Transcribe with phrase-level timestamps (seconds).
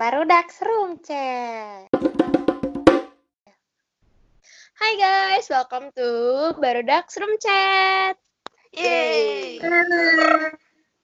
[0.00, 1.92] Baru Dax Room Chat.
[4.80, 6.08] Hai guys, welcome to
[6.56, 8.16] Baru Dax Room Chat.
[8.72, 9.60] Yeay.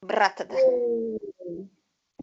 [0.00, 1.20] Berat tuh.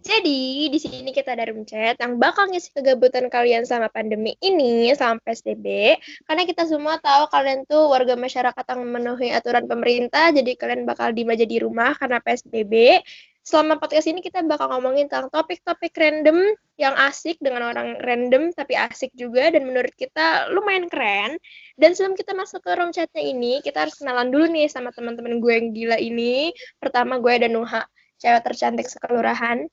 [0.01, 4.89] Jadi, di sini kita ada room chat yang bakal ngisi kegabutan kalian sama pandemi ini,
[4.97, 5.95] sama PSBB.
[6.25, 11.13] Karena kita semua tahu kalian tuh warga masyarakat yang memenuhi aturan pemerintah, jadi kalian bakal
[11.13, 12.99] diem aja di rumah karena PSBB.
[13.43, 18.73] Selama podcast ini kita bakal ngomongin tentang topik-topik random yang asik dengan orang random tapi
[18.73, 21.37] asik juga dan menurut kita lumayan keren.
[21.77, 25.37] Dan sebelum kita masuk ke room chatnya ini, kita harus kenalan dulu nih sama teman-teman
[25.37, 26.49] gue yang gila ini.
[26.81, 27.85] Pertama gue ada Nuha,
[28.17, 29.69] cewek tercantik sekelurahan.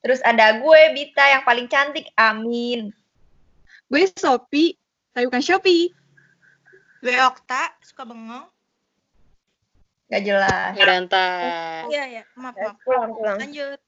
[0.00, 2.08] Terus ada gue, Bita, yang paling cantik.
[2.16, 2.94] Amin.
[3.90, 4.76] Gue Sopi,
[5.12, 5.90] tapi bukan Shopee.
[7.02, 8.46] Gue Okta, suka bengong.
[10.08, 10.72] Gak jelas.
[10.72, 11.84] Berantai.
[11.92, 12.22] Iya, iya.
[12.40, 12.76] Maaf, maaf.
[12.80, 13.36] Pulang, pulang.
[13.36, 13.80] Lanjut.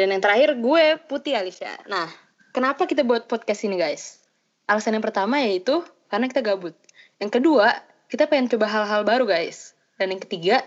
[0.00, 1.76] Dan yang terakhir gue Putih Alicia.
[1.84, 2.08] Nah,
[2.56, 4.16] kenapa kita buat podcast ini guys?
[4.64, 6.72] Alasan yang pertama yaitu karena kita gabut.
[7.20, 9.76] Yang kedua, kita pengen coba hal-hal baru guys.
[10.00, 10.64] Dan yang ketiga,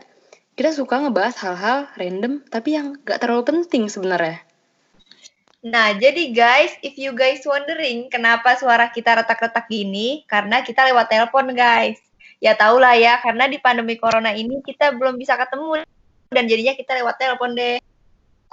[0.53, 4.38] kita suka ngebahas hal-hal random tapi yang gak terlalu penting sebenarnya.
[5.65, 11.09] Nah, jadi guys, if you guys wondering kenapa suara kita retak-retak gini, karena kita lewat
[11.09, 11.97] telepon guys.
[12.38, 15.81] Ya tau lah ya, karena di pandemi corona ini kita belum bisa ketemu
[16.30, 17.81] dan jadinya kita lewat telepon deh.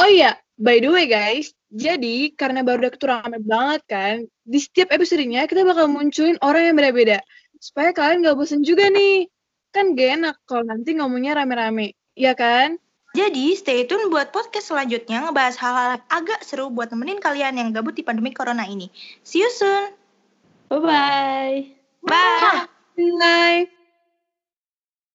[0.01, 4.93] Oh iya, by the way guys, jadi karena baru udah rame banget kan, di setiap
[4.93, 7.19] episodenya kita bakal munculin orang yang beda-beda.
[7.57, 9.27] Supaya kalian gak bosen juga nih.
[9.73, 12.77] Kan gak enak kalau nanti ngomongnya rame-rame, ya kan?
[13.11, 17.99] Jadi, stay tune buat podcast selanjutnya ngebahas hal-hal agak seru buat nemenin kalian yang gabut
[17.99, 18.87] di pandemi corona ini.
[19.27, 19.91] See you soon.
[20.71, 20.87] Bye-bye.
[20.87, 21.75] Bye.
[21.75, 21.80] Bye.